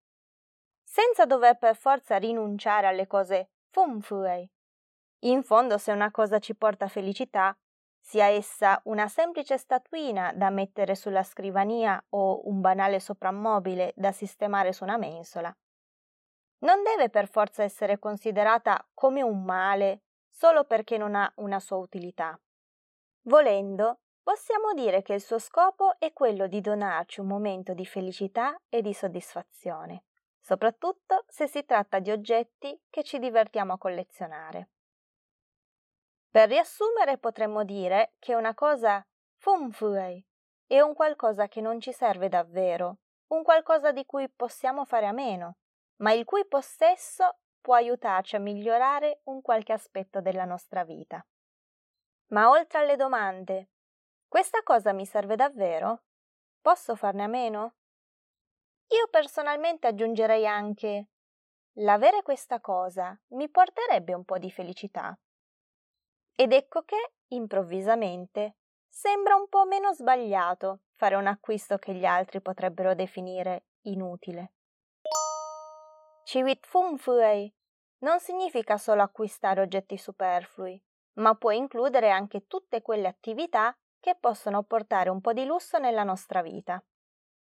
senza 0.83 1.25
dover 1.25 1.57
per 1.57 1.77
forza 1.77 2.17
rinunciare 2.17 2.87
alle 2.87 3.07
cose 3.07 3.51
Fun 3.71 4.01
Fui. 4.01 4.51
In 5.21 5.43
fondo, 5.43 5.79
se 5.79 5.93
una 5.93 6.11
cosa 6.11 6.39
ci 6.39 6.55
porta 6.55 6.89
felicità, 6.89 7.57
sia 8.05 8.27
essa 8.27 8.83
una 8.85 9.09
semplice 9.09 9.57
statuina 9.57 10.35
da 10.35 10.51
mettere 10.51 10.95
sulla 10.95 11.23
scrivania 11.23 12.05
o 12.11 12.47
un 12.51 12.61
banale 12.61 13.01
soprammobile 13.01 13.95
da 13.97 14.13
sistemare 14.13 14.75
su 14.75 14.85
una 14.85 14.99
mensola, 14.99 15.57
non 16.59 16.83
deve 16.83 17.09
per 17.09 17.29
forza 17.29 17.63
essere 17.63 17.99
considerata 17.99 18.87
come 18.93 19.23
un 19.23 19.43
male 19.43 20.03
solo 20.29 20.65
perché 20.65 20.99
non 20.99 21.15
ha 21.15 21.33
una 21.37 21.59
sua 21.61 21.79
utilità. 21.79 22.39
Volendo, 23.23 24.01
possiamo 24.23 24.75
dire 24.75 25.01
che 25.01 25.15
il 25.15 25.23
suo 25.23 25.39
scopo 25.39 25.99
è 25.99 26.13
quello 26.13 26.47
di 26.47 26.61
donarci 26.61 27.21
un 27.21 27.27
momento 27.27 27.73
di 27.73 27.87
felicità 27.87 28.55
e 28.69 28.83
di 28.83 28.93
soddisfazione, 28.93 30.05
soprattutto 30.41 31.25
se 31.27 31.47
si 31.47 31.65
tratta 31.65 32.01
di 32.01 32.11
oggetti 32.11 32.79
che 32.91 33.03
ci 33.03 33.19
divertiamo 33.19 33.73
a 33.73 33.79
collezionare. 33.79 34.69
Per 36.35 36.49
riassumere 36.49 37.17
potremmo 37.17 37.63
dire 37.63 38.15
che 38.19 38.35
una 38.35 38.55
cosa 38.55 39.07
fum 39.37 39.71
fui 39.71 40.21
è 40.67 40.81
un 40.81 40.93
qualcosa 40.93 41.47
che 41.47 41.61
non 41.61 41.79
ci 41.79 41.93
serve 41.93 42.29
davvero, 42.29 42.99
un 43.29 43.45
qualcosa 43.45 43.93
di 43.93 44.05
cui 44.05 44.29
possiamo 44.29 44.85
fare 44.85 45.07
a 45.07 45.13
meno, 45.13 45.59
ma 45.99 46.11
il 46.11 46.25
cui 46.25 46.45
possesso 46.45 47.37
può 47.61 47.75
aiutarci 47.75 48.35
a 48.35 48.41
migliorare 48.41 49.21
un 49.27 49.43
qualche 49.43 49.73
aspetto 49.73 50.21
della 50.21 50.45
nostra 50.45 50.83
vita. 50.83 51.25
Ma 52.33 52.51
oltre 52.51 52.81
alle 52.81 52.97
domande, 52.97 53.69
questa 54.27 54.65
cosa 54.65 54.93
mi 54.93 55.07
serve 55.07 55.37
davvero? 55.37 56.03
Posso 56.61 56.97
farne 56.97 57.23
a 57.23 57.29
meno? 57.29 57.75
Io 58.89 59.07
personalmente 59.09 59.87
aggiungerei 59.87 60.49
anche 60.49 61.11
l'avere 61.75 62.23
questa 62.23 62.59
cosa 62.59 63.17
mi 63.35 63.49
porterebbe 63.49 64.15
un 64.15 64.25
po' 64.25 64.39
di 64.39 64.51
felicità. 64.51 65.17
Ed 66.37 66.53
ecco 66.53 66.83
che, 66.83 67.13
improvvisamente, 67.29 68.57
sembra 68.89 69.37
un 69.37 69.49
po' 69.49 69.65
meno 69.67 69.93
sbagliato 69.93 70.81
fare 70.97 71.15
un 71.15 71.27
acquisto 71.27 71.79
che 71.79 71.95
gli 71.95 72.05
altri 72.05 72.41
potrebbero 72.41 72.95
definire 72.95 73.67
inutile. 73.83 74.55
Ciwit 76.25 76.67
Fum 76.67 76.97
Fui 76.97 77.53
non 77.99 78.19
significa 78.19 78.77
solo 78.79 79.03
acquistare 79.03 79.61
oggetti 79.61 79.97
superflui, 79.97 80.83
ma 81.15 81.35
può 81.37 81.51
includere 81.51 82.11
anche 82.11 82.47
tutte 82.47 82.83
quelle 82.83 83.09
attività 83.09 83.77
che 84.01 84.17
possono 84.19 84.65
portare 84.65 85.11
un 85.11 85.21
po' 85.21 85.33
di 85.33 85.45
lusso 85.45 85.79
nella 85.79 86.03
nostra 86.03 86.43
vita. 86.43 86.83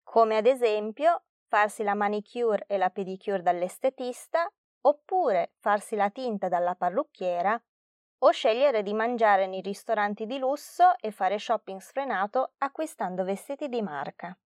Come 0.03 0.37
ad 0.37 0.45
esempio 0.45 1.23
farsi 1.47 1.83
la 1.83 1.95
manicure 1.95 2.65
e 2.67 2.77
la 2.77 2.89
pedicure 2.89 3.41
dall'estetista, 3.41 4.47
oppure 4.81 5.53
farsi 5.59 5.95
la 5.95 6.09
tinta 6.09 6.47
dalla 6.47 6.75
parrucchiera, 6.75 7.61
o 8.19 8.31
scegliere 8.31 8.81
di 8.83 8.93
mangiare 8.93 9.45
nei 9.47 9.61
ristoranti 9.61 10.25
di 10.25 10.37
lusso 10.37 10.97
e 10.99 11.11
fare 11.11 11.37
shopping 11.37 11.79
sfrenato 11.79 12.53
acquistando 12.57 13.23
vestiti 13.23 13.69
di 13.69 13.81
marca. 13.81 14.37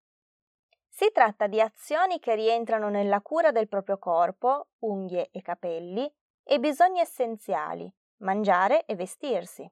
Si 0.87 1.09
tratta 1.13 1.47
di 1.47 1.61
azioni 1.61 2.19
che 2.19 2.35
rientrano 2.35 2.89
nella 2.89 3.21
cura 3.21 3.51
del 3.51 3.69
proprio 3.69 3.97
corpo, 3.97 4.67
unghie 4.79 5.29
e 5.31 5.41
capelli, 5.41 6.11
e 6.43 6.59
bisogni 6.59 6.99
essenziali, 6.99 7.89
mangiare 8.17 8.85
e 8.85 8.95
vestirsi. 8.95 9.69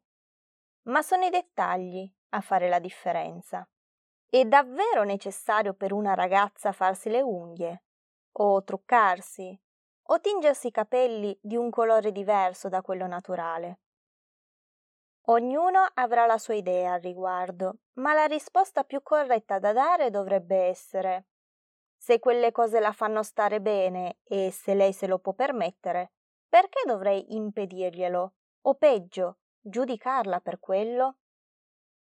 Ma 0.83 1.01
sono 1.01 1.25
i 1.25 1.29
dettagli 1.29 2.09
a 2.29 2.41
fare 2.41 2.69
la 2.69 2.79
differenza. 2.79 3.67
È 4.29 4.45
davvero 4.45 5.03
necessario 5.03 5.73
per 5.73 5.91
una 5.91 6.13
ragazza 6.13 6.71
farsi 6.71 7.09
le 7.09 7.21
unghie, 7.21 7.83
o 8.31 8.63
truccarsi, 8.63 9.59
o 10.03 10.21
tingersi 10.21 10.67
i 10.67 10.71
capelli 10.71 11.37
di 11.41 11.55
un 11.55 11.69
colore 11.69 12.11
diverso 12.11 12.69
da 12.69 12.81
quello 12.81 13.07
naturale? 13.07 13.79
Ognuno 15.29 15.85
avrà 15.93 16.25
la 16.25 16.39
sua 16.39 16.55
idea 16.55 16.93
al 16.93 17.01
riguardo, 17.01 17.81
ma 17.99 18.13
la 18.13 18.25
risposta 18.25 18.83
più 18.83 19.03
corretta 19.03 19.59
da 19.59 19.73
dare 19.73 20.09
dovrebbe 20.09 20.55
essere 20.55 21.27
se 21.99 22.17
quelle 22.17 22.51
cose 22.51 22.79
la 22.79 22.93
fanno 22.93 23.21
stare 23.21 23.59
bene 23.59 24.19
e 24.23 24.51
se 24.51 24.73
lei 24.73 24.93
se 24.93 25.05
lo 25.05 25.19
può 25.19 25.33
permettere, 25.33 26.13
perché 26.47 26.81
dovrei 26.85 27.35
impedirglielo? 27.35 28.33
O 28.61 28.75
peggio, 28.75 29.39
giudicarla 29.59 30.39
per 30.39 30.59
quello? 30.59 31.17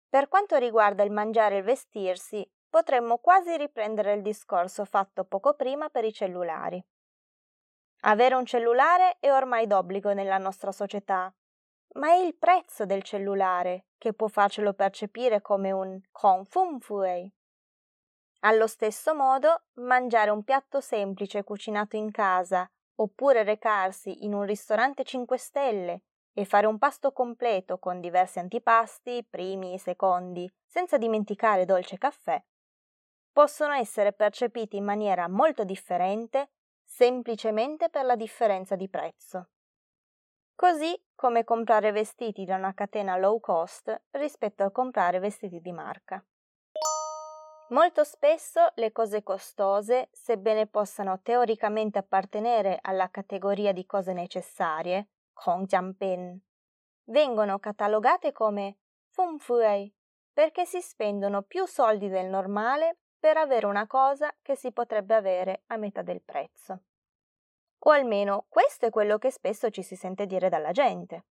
Per 0.09 0.29
quanto 0.29 0.57
riguarda 0.57 1.03
il 1.05 1.13
mangiare 1.13 1.57
e 1.57 1.59
il 1.59 1.65
vestirsi, 1.65 2.51
potremmo 2.69 3.19
quasi 3.19 3.57
riprendere 3.57 4.15
il 4.15 4.23
discorso 4.23 4.85
fatto 4.85 5.25
poco 5.25 5.55
prima 5.55 5.91
per 5.91 6.05
i 6.05 6.13
cellulari. 6.13 6.83
Avere 8.05 8.35
un 8.35 8.47
cellulare 8.47 9.19
è 9.21 9.31
ormai 9.31 9.67
d'obbligo 9.67 10.13
nella 10.13 10.39
nostra 10.39 10.73
società, 10.73 11.33
ma 11.95 12.09
è 12.09 12.17
il 12.17 12.37
prezzo 12.37 12.87
del 12.87 13.03
cellulare 13.03 13.87
che 13.99 14.13
può 14.13 14.29
farcelo 14.29 14.73
percepire 14.73 15.41
come 15.41 15.71
un 15.73 16.01
confumfui. 16.11 17.31
Allo 18.41 18.67
stesso 18.67 19.15
modo, 19.15 19.65
mangiare 19.75 20.31
un 20.31 20.43
piatto 20.43 20.81
semplice 20.81 21.45
cucinato 21.45 21.97
in 21.97 22.11
casa 22.11 22.69
oppure 22.97 23.43
recarsi 23.43 24.25
in 24.25 24.35
un 24.35 24.43
ristorante 24.43 25.05
5 25.05 25.39
stelle 25.39 26.03
e 26.33 26.45
fare 26.45 26.67
un 26.67 26.79
pasto 26.79 27.13
completo 27.13 27.79
con 27.79 28.01
diversi 28.01 28.39
antipasti, 28.39 29.27
primi 29.29 29.75
e 29.75 29.79
secondi, 29.79 30.51
senza 30.65 30.99
dimenticare 30.99 31.65
dolce 31.65 31.99
caffè, 31.99 32.43
possono 33.31 33.75
essere 33.75 34.13
percepiti 34.13 34.77
in 34.77 34.85
maniera 34.85 35.29
molto 35.29 35.65
differente 35.65 36.51
semplicemente 36.83 37.89
per 37.91 38.05
la 38.05 38.17
differenza 38.17 38.77
di 38.77 38.89
prezzo 38.89 39.49
così 40.63 40.97
come 41.17 41.43
comprare 41.43 41.91
vestiti 41.91 42.45
da 42.45 42.55
una 42.55 42.73
catena 42.73 43.17
low 43.17 43.41
cost 43.41 44.03
rispetto 44.13 44.63
a 44.63 44.71
comprare 44.71 45.19
vestiti 45.19 45.61
di 45.61 45.73
marca. 45.73 46.25
Molto 47.71 48.05
spesso 48.05 48.71
le 48.77 48.93
cose 48.93 49.25
costose, 49.25 50.09
sebbene 50.13 50.69
possano 50.69 51.21
teoricamente 51.21 51.99
appartenere 51.99 52.79
alla 52.81 53.11
categoria 53.11 53.73
di 53.73 53.85
cose 53.85 54.13
necessarie, 54.13 55.09
Kongjianpen, 55.33 56.41
vengono 57.07 57.59
catalogate 57.59 58.31
come 58.31 58.77
Fumfui 59.09 59.93
perché 60.33 60.65
si 60.65 60.81
spendono 60.81 61.43
più 61.43 61.67
soldi 61.67 62.09
del 62.09 62.27
normale 62.27 62.99
per 63.19 63.37
avere 63.37 63.67
una 63.67 63.89
cosa 63.89 64.33
che 64.41 64.55
si 64.55 64.71
potrebbe 64.71 65.17
avere 65.17 65.65
a 65.67 65.77
metà 65.77 66.03
del 66.03 66.23
prezzo. 66.23 66.83
O 67.85 67.91
almeno 67.91 68.47
questo 68.49 68.87
è 68.87 68.91
quello 68.91 69.19
che 69.19 69.31
spesso 69.31 69.71
ci 69.71 69.83
si 69.83 69.97
sente 69.97 70.27
dire 70.27 70.49
dalla 70.49 70.71
gente. 70.71 71.25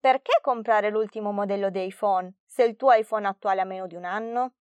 Perché 0.00 0.38
comprare 0.40 0.88
l'ultimo 0.88 1.32
modello 1.32 1.68
di 1.68 1.84
iPhone 1.84 2.32
se 2.46 2.62
il 2.62 2.76
tuo 2.76 2.92
iPhone 2.92 3.26
attuale 3.26 3.60
ha 3.60 3.64
meno 3.64 3.86
di 3.86 3.94
un 3.94 4.04
anno? 4.04 4.54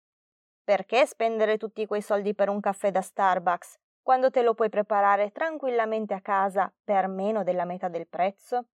Perché 0.64 1.06
spendere 1.06 1.58
tutti 1.58 1.86
quei 1.86 2.02
soldi 2.02 2.36
per 2.36 2.50
un 2.50 2.60
caffè 2.60 2.92
da 2.92 3.02
Starbucks 3.02 3.80
quando 4.02 4.32
te 4.32 4.42
lo 4.42 4.54
puoi 4.54 4.70
preparare 4.70 5.32
tranquillamente 5.32 6.14
a 6.14 6.22
casa 6.22 6.74
per 6.84 7.08
meno 7.08 7.44
della 7.44 7.66
metà 7.66 7.88
del 7.88 8.08
prezzo? 8.08 8.66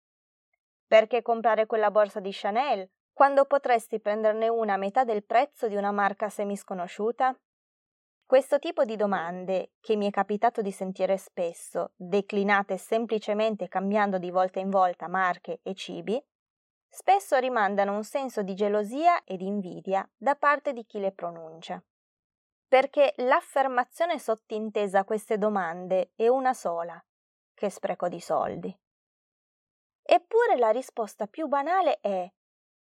Perché 0.87 1.21
comprare 1.21 1.67
quella 1.67 1.91
borsa 1.91 2.19
di 2.19 2.31
Chanel 2.31 2.89
quando 3.11 3.45
potresti 3.45 3.99
prenderne 3.99 4.47
una 4.47 4.73
a 4.73 4.77
metà 4.77 5.03
del 5.03 5.23
prezzo 5.23 5.67
di 5.67 5.75
una 5.75 5.91
marca 5.91 6.29
semisconosciuta? 6.29 7.37
Questo 8.25 8.57
tipo 8.59 8.83
di 8.83 8.95
domande, 8.95 9.73
che 9.79 9.95
mi 9.95 10.07
è 10.07 10.09
capitato 10.09 10.61
di 10.61 10.71
sentire 10.71 11.17
spesso, 11.17 11.91
declinate 11.95 12.77
semplicemente 12.77 13.67
cambiando 13.67 14.17
di 14.17 14.31
volta 14.31 14.59
in 14.59 14.69
volta 14.69 15.07
marche 15.07 15.59
e 15.61 15.73
cibi, 15.75 16.23
spesso 16.87 17.37
rimandano 17.37 17.95
un 17.95 18.03
senso 18.03 18.41
di 18.41 18.53
gelosia 18.55 19.23
e 19.23 19.37
di 19.37 19.45
invidia 19.45 20.09
da 20.15 20.35
parte 20.35 20.73
di 20.73 20.85
chi 20.85 20.99
le 20.99 21.11
pronuncia 21.11 21.83
perché 22.73 23.13
l'affermazione 23.17 24.17
sottintesa 24.17 24.97
a 24.97 25.03
queste 25.03 25.37
domande 25.37 26.13
è 26.15 26.27
una 26.27 26.55
sola, 26.55 26.99
che 27.53 27.69
spreco 27.69 28.07
di 28.07 28.19
soldi. 28.19 28.75
Eppure 30.01 30.57
la 30.57 30.71
risposta 30.71 31.27
più 31.27 31.45
banale 31.45 31.99
è 32.01 32.27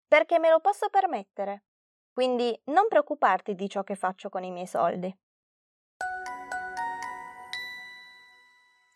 perché 0.08 0.40
me 0.40 0.50
lo 0.50 0.58
posso 0.58 0.88
permettere, 0.88 1.66
quindi 2.18 2.60
non 2.64 2.88
preoccuparti 2.88 3.54
di 3.54 3.68
ciò 3.68 3.84
che 3.84 3.94
faccio 3.94 4.28
con 4.28 4.42
i 4.42 4.50
miei 4.50 4.66
soldi. 4.66 5.16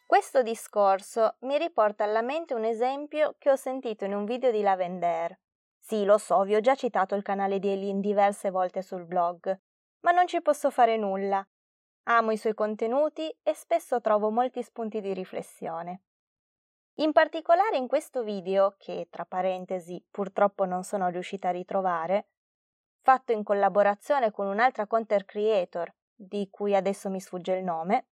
Questo 0.04 0.42
discorso 0.42 1.36
mi 1.42 1.56
riporta 1.56 2.02
alla 2.02 2.20
mente 2.20 2.52
un 2.52 2.64
esempio 2.64 3.36
che 3.38 3.52
ho 3.52 3.54
sentito 3.54 4.04
in 4.04 4.12
un 4.12 4.24
video 4.24 4.50
di 4.50 4.60
Lavender. 4.60 5.38
Sì, 5.78 6.04
lo 6.04 6.18
so, 6.18 6.42
vi 6.42 6.56
ho 6.56 6.60
già 6.60 6.74
citato 6.74 7.14
il 7.14 7.22
canale 7.22 7.60
di 7.60 7.68
Eileen 7.68 8.00
diverse 8.00 8.50
volte 8.50 8.82
sul 8.82 9.04
blog, 9.04 9.56
ma 10.00 10.10
non 10.10 10.26
ci 10.26 10.42
posso 10.42 10.70
fare 10.70 10.96
nulla. 10.96 11.46
Amo 12.08 12.32
i 12.32 12.36
suoi 12.36 12.54
contenuti 12.54 13.32
e 13.44 13.54
spesso 13.54 14.00
trovo 14.00 14.30
molti 14.30 14.64
spunti 14.64 15.00
di 15.00 15.14
riflessione. 15.14 16.02
In 16.94 17.12
particolare 17.12 17.76
in 17.76 17.86
questo 17.86 18.24
video, 18.24 18.74
che 18.78 19.06
tra 19.10 19.24
parentesi 19.24 20.04
purtroppo 20.10 20.64
non 20.64 20.82
sono 20.82 21.06
riuscita 21.06 21.50
a 21.50 21.52
ritrovare, 21.52 22.26
fatto 23.02 23.32
in 23.32 23.42
collaborazione 23.42 24.30
con 24.30 24.46
un'altra 24.46 24.86
content 24.86 25.24
creator, 25.24 25.92
di 26.14 26.48
cui 26.50 26.74
adesso 26.74 27.10
mi 27.10 27.20
sfugge 27.20 27.52
il 27.54 27.64
nome, 27.64 28.06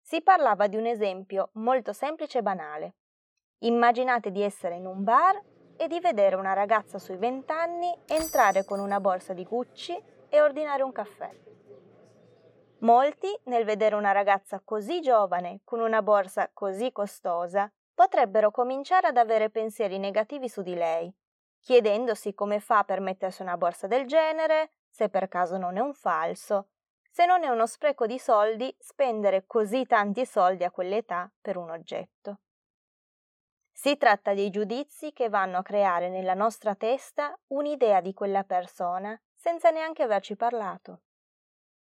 si 0.00 0.22
parlava 0.22 0.68
di 0.68 0.76
un 0.76 0.86
esempio 0.86 1.50
molto 1.54 1.92
semplice 1.92 2.38
e 2.38 2.42
banale. 2.42 2.94
Immaginate 3.58 4.30
di 4.30 4.42
essere 4.42 4.76
in 4.76 4.86
un 4.86 5.02
bar 5.02 5.40
e 5.76 5.88
di 5.88 5.98
vedere 5.98 6.36
una 6.36 6.52
ragazza 6.52 6.98
sui 6.98 7.16
20 7.16 7.50
anni 7.52 7.92
entrare 8.06 8.64
con 8.64 8.78
una 8.78 9.00
borsa 9.00 9.32
di 9.32 9.44
Gucci 9.44 10.00
e 10.28 10.40
ordinare 10.40 10.82
un 10.82 10.92
caffè. 10.92 11.30
Molti, 12.78 13.28
nel 13.44 13.64
vedere 13.64 13.94
una 13.94 14.12
ragazza 14.12 14.60
così 14.64 15.00
giovane 15.00 15.60
con 15.64 15.80
una 15.80 16.02
borsa 16.02 16.50
così 16.52 16.92
costosa, 16.92 17.72
potrebbero 17.94 18.50
cominciare 18.50 19.08
ad 19.08 19.16
avere 19.16 19.50
pensieri 19.50 19.98
negativi 19.98 20.48
su 20.48 20.62
di 20.62 20.74
lei, 20.74 21.12
chiedendosi 21.64 22.34
come 22.34 22.60
fa 22.60 22.84
per 22.84 23.00
mettersi 23.00 23.40
una 23.40 23.56
borsa 23.56 23.86
del 23.86 24.06
genere, 24.06 24.72
se 24.86 25.08
per 25.08 25.28
caso 25.28 25.56
non 25.56 25.78
è 25.78 25.80
un 25.80 25.94
falso, 25.94 26.68
se 27.10 27.24
non 27.24 27.42
è 27.42 27.48
uno 27.48 27.66
spreco 27.66 28.06
di 28.06 28.18
soldi 28.18 28.74
spendere 28.78 29.46
così 29.46 29.86
tanti 29.86 30.26
soldi 30.26 30.64
a 30.64 30.70
quell'età 30.70 31.32
per 31.40 31.56
un 31.56 31.70
oggetto. 31.70 32.40
Si 33.72 33.96
tratta 33.96 34.34
di 34.34 34.50
giudizi 34.50 35.12
che 35.12 35.30
vanno 35.30 35.58
a 35.58 35.62
creare 35.62 36.10
nella 36.10 36.34
nostra 36.34 36.74
testa 36.74 37.36
un'idea 37.48 38.00
di 38.00 38.12
quella 38.12 38.44
persona 38.44 39.18
senza 39.32 39.70
neanche 39.70 40.02
averci 40.02 40.36
parlato. 40.36 41.00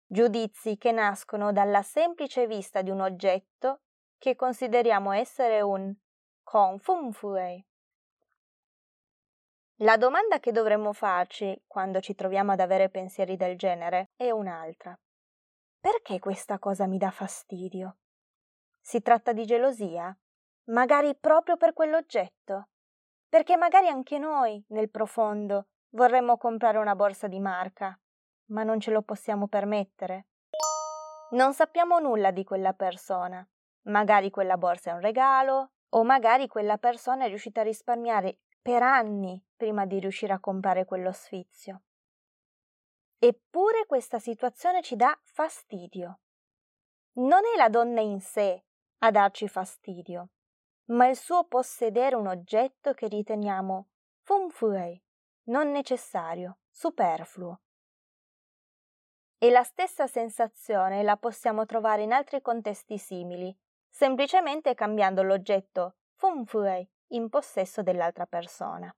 Giudizi 0.08 0.78
che 0.78 0.92
nascono 0.92 1.52
dalla 1.52 1.84
semplice 1.84 2.48
vista 2.48 2.82
di 2.82 2.90
un 2.90 3.02
oggetto 3.02 3.82
che 4.18 4.36
consideriamo 4.36 5.12
essere 5.12 5.62
un 5.62 5.94
Fui. 7.12 7.67
La 9.82 9.98
domanda 9.98 10.40
che 10.40 10.52
dovremmo 10.52 10.94
farci 10.94 11.60
quando 11.68 12.00
ci 12.00 12.16
troviamo 12.16 12.52
ad 12.52 12.60
avere 12.60 12.90
pensieri 12.90 13.36
del 13.36 13.58
genere 13.58 14.12
è 14.16 14.32
un'altra. 14.32 14.98
Perché 15.80 16.20
questa 16.20 16.60
cosa 16.60 16.88
mi 16.88 16.98
dà 16.98 17.12
fastidio? 17.12 17.98
Si 18.82 19.02
tratta 19.02 19.34
di 19.34 19.46
gelosia? 19.46 20.16
Magari 20.66 21.16
proprio 21.16 21.58
per 21.58 21.74
quell'oggetto? 21.74 22.70
Perché 23.30 23.56
magari 23.56 23.88
anche 23.88 24.18
noi, 24.18 24.64
nel 24.70 24.90
profondo, 24.90 25.68
Vorremmo 25.92 26.38
comprare 26.38 26.78
una 26.78 26.96
borsa 26.96 27.28
di 27.28 27.40
marca, 27.40 27.98
ma 28.48 28.64
non 28.64 28.80
ce 28.80 28.92
lo 28.92 29.02
possiamo 29.02 29.48
permettere. 29.48 30.28
Non 31.32 31.54
sappiamo 31.54 32.00
nulla 32.00 32.32
di 32.32 32.44
quella 32.44 32.74
persona. 32.74 33.48
Magari 33.84 34.30
quella 34.30 34.58
borsa 34.58 34.92
è 34.92 34.94
un 34.94 35.00
regalo, 35.00 35.72
o 35.90 36.04
magari 36.04 36.48
quella 36.48 36.78
persona 36.78 37.24
è 37.24 37.28
riuscita 37.30 37.62
a 37.62 37.64
risparmiare 37.64 38.40
per 38.68 38.84
anni 38.84 39.42
prima 39.56 39.86
di 39.86 39.98
riuscire 39.98 40.34
a 40.34 40.42
comprare 40.42 40.84
quello 40.84 41.14
sfizio. 41.14 41.84
Eppure 43.18 43.86
questa 43.86 44.20
situazione 44.20 44.82
ci 44.82 44.98
dà 44.98 45.18
fastidio. 45.24 46.20
Non 47.14 47.44
è 47.46 47.56
la 47.56 47.70
donna 47.70 48.02
in 48.02 48.20
sé 48.20 48.66
a 48.98 49.10
darci 49.10 49.48
fastidio, 49.48 50.32
ma 50.88 51.08
il 51.08 51.16
suo 51.16 51.46
possedere 51.46 52.18
un 52.18 52.28
oggetto 52.28 52.94
che 52.94 53.08
riteniamo 53.08 53.88
fumfui, 54.24 55.02
non 55.44 55.72
necessario, 55.72 56.58
superfluo. 56.70 57.62
E 59.38 59.50
la 59.50 59.64
stessa 59.64 60.08
sensazione 60.08 61.04
la 61.04 61.16
possiamo 61.16 61.66
trovare 61.66 62.02
in 62.02 62.12
altri 62.12 62.42
contesti 62.42 62.98
simili, 62.98 63.58
semplicemente 63.88 64.74
cambiando 64.74 65.24
l'oggetto 65.24 66.00
fumfui 66.16 66.86
in 67.10 67.30
possesso 67.30 67.82
dell'altra 67.82 68.26
persona. 68.26 68.94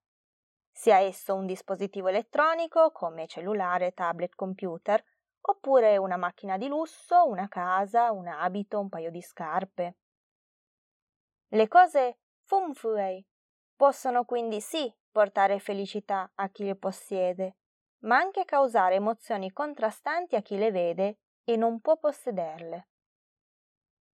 Sia 0.71 0.99
esso 0.99 1.35
un 1.35 1.45
dispositivo 1.45 2.07
elettronico 2.07 2.91
come 2.91 3.27
cellulare, 3.27 3.93
tablet, 3.93 4.33
computer, 4.35 5.03
oppure 5.41 5.97
una 5.97 6.17
macchina 6.17 6.57
di 6.57 6.67
lusso, 6.67 7.27
una 7.27 7.47
casa, 7.47 8.11
un 8.11 8.27
abito, 8.27 8.79
un 8.79 8.89
paio 8.89 9.11
di 9.11 9.21
scarpe. 9.21 9.97
Le 11.47 11.67
cose 11.67 12.19
fumfui 12.43 13.25
possono 13.75 14.25
quindi 14.25 14.61
sì 14.61 14.93
portare 15.11 15.59
felicità 15.59 16.31
a 16.35 16.49
chi 16.49 16.65
le 16.65 16.75
possiede, 16.75 17.57
ma 17.99 18.17
anche 18.17 18.45
causare 18.45 18.95
emozioni 18.95 19.51
contrastanti 19.51 20.35
a 20.35 20.41
chi 20.41 20.57
le 20.57 20.71
vede 20.71 21.17
e 21.43 21.55
non 21.55 21.79
può 21.79 21.97
possederle. 21.97 22.87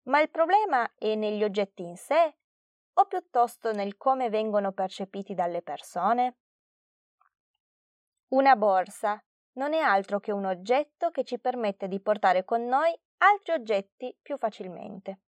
Ma 0.03 0.21
il 0.21 0.29
problema 0.29 0.89
è 0.95 1.15
negli 1.15 1.43
oggetti 1.43 1.83
in 1.83 1.97
sé 1.97 2.37
o 2.97 3.05
piuttosto 3.05 3.71
nel 3.71 3.97
come 3.97 4.29
vengono 4.29 4.71
percepiti 4.71 5.33
dalle 5.33 5.61
persone? 5.61 6.37
Una 8.29 8.55
borsa 8.55 9.23
non 9.53 9.73
è 9.73 9.79
altro 9.79 10.19
che 10.19 10.31
un 10.31 10.45
oggetto 10.45 11.11
che 11.11 11.23
ci 11.23 11.39
permette 11.39 11.87
di 11.87 12.01
portare 12.01 12.43
con 12.43 12.65
noi 12.65 12.97
altri 13.17 13.53
oggetti 13.53 14.15
più 14.21 14.37
facilmente. 14.37 15.19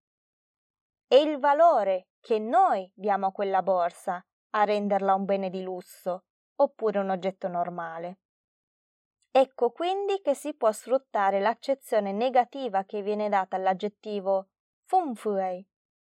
È 1.07 1.15
il 1.15 1.39
valore 1.39 2.07
che 2.19 2.39
noi 2.39 2.89
diamo 2.93 3.27
a 3.27 3.31
quella 3.31 3.61
borsa 3.61 4.23
a 4.51 4.63
renderla 4.63 5.13
un 5.13 5.25
bene 5.25 5.49
di 5.49 5.61
lusso 5.61 6.25
oppure 6.55 6.99
un 6.99 7.09
oggetto 7.09 7.47
normale. 7.47 8.19
Ecco 9.31 9.71
quindi 9.71 10.19
che 10.21 10.33
si 10.33 10.55
può 10.55 10.71
sfruttare 10.71 11.39
l'accezione 11.39 12.11
negativa 12.11 12.83
che 12.83 13.01
viene 13.01 13.29
data 13.29 13.55
all'aggettivo 13.55 14.49
fumfui 14.83 15.65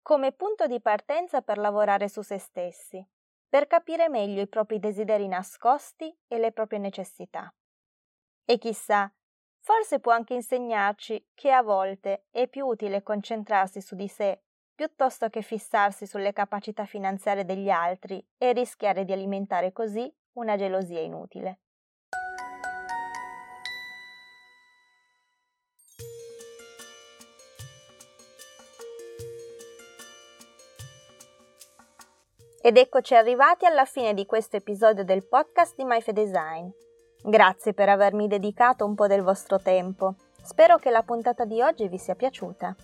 come 0.09 0.33
punto 0.33 0.67
di 0.67 0.81
partenza 0.81 1.43
per 1.43 1.59
lavorare 1.59 2.09
su 2.09 2.23
se 2.23 2.39
stessi, 2.39 3.07
per 3.47 3.67
capire 3.67 4.09
meglio 4.09 4.41
i 4.41 4.49
propri 4.49 4.79
desideri 4.79 5.29
nascosti 5.29 6.19
e 6.27 6.39
le 6.39 6.51
proprie 6.51 6.79
necessità. 6.79 7.55
E 8.47 8.57
chissà, 8.57 9.13
forse 9.59 10.01
può 10.01 10.13
anche 10.13 10.33
insegnarci 10.33 11.33
che 11.35 11.53
a 11.53 11.61
volte 11.61 12.25
è 12.31 12.49
più 12.49 12.65
utile 12.65 13.03
concentrarsi 13.03 13.83
su 13.83 13.97
di 13.97 14.09
sé 14.09 14.45
piuttosto 14.75 15.29
che 15.29 15.43
fissarsi 15.43 16.07
sulle 16.07 16.33
capacità 16.33 16.87
finanziarie 16.87 17.45
degli 17.45 17.69
altri 17.69 18.27
e 18.39 18.55
rischiare 18.55 19.05
di 19.05 19.13
alimentare 19.13 19.73
così 19.73 20.11
una 20.37 20.57
gelosia 20.57 21.01
inutile. 21.01 21.59
Ed 32.61 32.77
eccoci 32.77 33.15
arrivati 33.15 33.67
alla 33.67 33.85
fine 33.85 34.15
di 34.15 34.27
questo 34.27 34.57
episodio 34.57 35.05
del 35.05 35.23
podcast 35.23 35.77
di 35.77 35.85
MyFedesign. 35.85 36.69
Grazie 37.23 37.73
per 37.73 37.89
avermi 37.89 38.27
dedicato 38.27 38.85
un 38.85 38.97
po' 38.97 39.07
del 39.07 39.23
vostro 39.23 39.61
tempo. 39.61 40.17
Spero 40.43 40.77
che 40.77 40.91
la 40.91 41.03
puntata 41.03 41.45
di 41.45 41.63
oggi 41.63 41.87
vi 41.87 41.99
sia 41.99 42.17
piaciuta. 42.17 42.75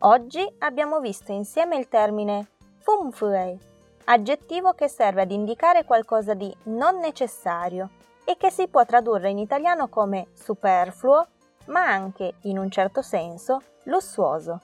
Oggi 0.00 0.46
abbiamo 0.58 1.00
visto 1.00 1.32
insieme 1.32 1.78
il 1.78 1.88
termine 1.88 2.48
fumfui, 2.80 3.58
aggettivo 4.04 4.74
che 4.74 4.88
serve 4.88 5.22
ad 5.22 5.30
indicare 5.30 5.86
qualcosa 5.86 6.34
di 6.34 6.54
non 6.64 6.98
necessario 6.98 7.88
e 8.26 8.36
che 8.36 8.50
si 8.50 8.68
può 8.68 8.84
tradurre 8.84 9.30
in 9.30 9.38
italiano 9.38 9.88
come 9.88 10.26
superfluo, 10.34 11.26
ma 11.66 11.86
anche, 11.86 12.34
in 12.42 12.58
un 12.58 12.70
certo 12.70 13.00
senso, 13.00 13.62
lussuoso. 13.84 14.60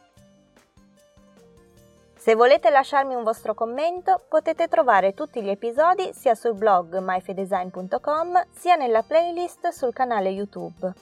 Se 2.27 2.35
volete 2.35 2.71
lasciarmi 2.71 3.15
un 3.15 3.23
vostro 3.23 3.55
commento, 3.55 4.21
potete 4.29 4.67
trovare 4.67 5.15
tutti 5.15 5.41
gli 5.41 5.49
episodi 5.49 6.13
sia 6.13 6.35
sul 6.35 6.57
blog 6.57 6.99
myfedesign.com 6.99 8.47
sia 8.51 8.75
nella 8.75 9.05
playlist 9.05 9.69
sul 9.69 9.93
canale 9.93 10.31
YouTube. 10.31 10.93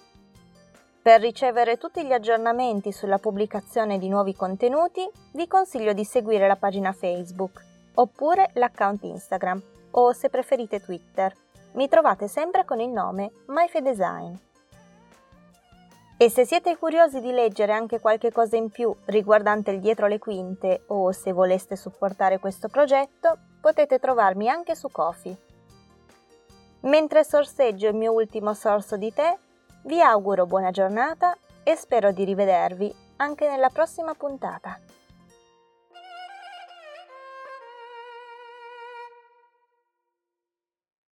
Per 1.01 1.21
ricevere 1.23 1.79
tutti 1.79 2.05
gli 2.05 2.13
aggiornamenti 2.13 2.93
sulla 2.93 3.17
pubblicazione 3.17 3.97
di 3.97 4.11
nuovi 4.11 4.35
contenuti, 4.35 5.09
vi 5.33 5.49
consiglio 5.49 5.95
di 5.95 6.05
seguire 6.05 6.47
la 6.47 6.57
pagina 6.57 6.93
Facebook 6.93 7.59
oppure 7.95 8.51
l'account 8.53 9.03
Instagram 9.05 9.63
o 9.93 10.13
se 10.13 10.29
preferite 10.29 10.81
Twitter. 10.81 11.35
Mi 11.73 11.89
trovate 11.89 12.29
sempre 12.29 12.67
con 12.67 12.81
il 12.81 12.91
nome 12.91 13.31
MyFedesign. 13.47 14.35
E 16.17 16.31
se 16.31 16.45
siete 16.47 16.77
curiosi 16.77 17.21
di 17.21 17.33
leggere 17.33 17.73
anche 17.73 17.99
qualche 17.99 18.31
cosa 18.31 18.57
in 18.57 18.71
più 18.71 18.95
riguardante 19.07 19.73
il 19.73 19.81
dietro 19.81 20.07
le 20.07 20.19
quinte 20.19 20.85
o 20.87 21.11
se 21.11 21.33
voleste 21.33 21.75
supportare 21.75 22.39
questo 22.39 22.69
progetto, 22.69 23.37
potete 23.61 23.99
trovarmi 23.99 24.49
anche 24.49 24.77
su 24.77 24.89
Kofi. 24.91 25.37
Mentre 26.83 27.25
sorseggio 27.25 27.89
il 27.89 27.97
mio 27.97 28.13
ultimo 28.13 28.55
sorso 28.55 28.97
di 28.97 29.13
tè, 29.13 29.37
vi 29.85 30.01
auguro 30.01 30.47
buona 30.47 30.71
giornata 30.71 31.37
e 31.65 31.75
spero 31.75 32.13
di 32.13 32.25
rivedervi 32.25 32.95
anche 33.17 33.49
nella 33.49 33.69
prossima 33.69 34.15
puntata. 34.15 34.79